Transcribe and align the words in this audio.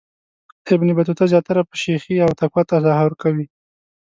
ابن 0.73 0.87
بطوطه 0.97 1.23
زیاتره 1.31 1.61
په 1.69 1.75
شیخی 1.81 2.15
او 2.25 2.31
تقوا 2.39 2.61
تظاهر 2.71 3.11
کوي. 3.21 3.45